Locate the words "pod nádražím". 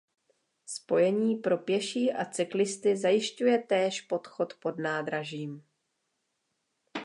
4.53-5.63